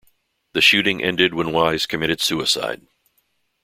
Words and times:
The 0.53 0.61
shooting 0.61 1.03
ended 1.03 1.35
when 1.35 1.49
Weise 1.49 1.87
committed 1.87 2.21
suicide. 2.21 2.87